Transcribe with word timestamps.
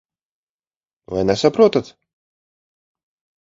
Vai 1.11 1.23
nesaprotat? 1.25 1.85